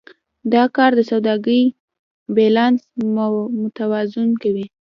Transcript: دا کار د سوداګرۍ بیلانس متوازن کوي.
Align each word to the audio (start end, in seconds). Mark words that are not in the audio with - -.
دا 0.53 0.63
کار 0.75 0.91
د 0.95 1.01
سوداګرۍ 1.11 1.63
بیلانس 2.35 2.81
متوازن 3.63 4.29
کوي. 4.41 4.65